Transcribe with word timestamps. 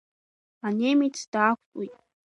Анемец 0.67 1.17
даақәтәоит. 1.31 1.95